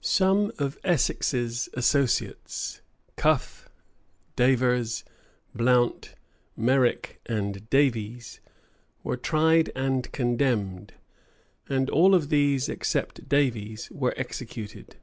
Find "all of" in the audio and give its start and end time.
11.90-12.28